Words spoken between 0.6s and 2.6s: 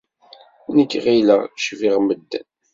Nekk ɣileɣ cbiɣ medden.